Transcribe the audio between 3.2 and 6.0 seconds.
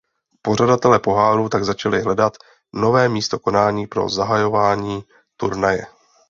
konání pro zachování turnaje.